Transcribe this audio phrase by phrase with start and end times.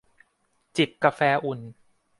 [0.77, 1.59] จิบกาแฟอุ่น